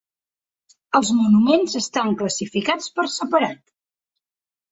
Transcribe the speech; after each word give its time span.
Els 0.99 1.09
monuments 1.17 1.75
estan 1.81 2.17
classificats 2.21 2.89
per 2.95 3.07
separat. 3.19 3.61